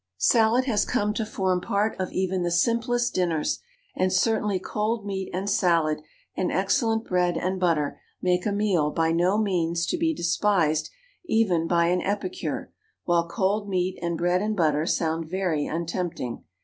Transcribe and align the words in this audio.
Salad 0.17 0.65
has 0.65 0.83
come 0.83 1.13
to 1.13 1.23
form 1.23 1.61
part 1.61 1.95
of 1.99 2.11
even 2.11 2.41
the 2.41 2.49
simplest 2.49 3.13
dinners; 3.13 3.59
and 3.95 4.11
certainly 4.11 4.57
cold 4.57 5.05
meat 5.05 5.29
and 5.31 5.47
salad 5.47 6.01
and 6.35 6.51
excellent 6.51 7.05
bread 7.05 7.37
and 7.37 7.59
butter 7.59 8.01
make 8.19 8.43
a 8.47 8.51
meal 8.51 8.89
by 8.89 9.11
no 9.11 9.37
means 9.37 9.85
to 9.85 9.99
be 9.99 10.11
despised 10.11 10.89
even 11.27 11.67
by 11.67 11.85
an 11.85 12.01
epicure, 12.01 12.73
while 13.03 13.29
cold 13.29 13.69
meat 13.69 13.95
and 14.01 14.17
bread 14.17 14.41
and 14.41 14.57
butter 14.57 14.87
sound 14.87 15.29
very 15.29 15.67
untempting. 15.67 16.45